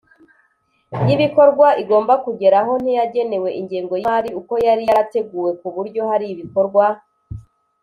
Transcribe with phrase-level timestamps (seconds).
[1.07, 6.85] Y ibikorwa igomba kugeraho ntiyagenewe ingengo y imari uko yari yarateguwe ku buryo hari ibikorwa